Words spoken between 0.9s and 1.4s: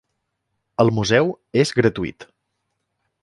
Museu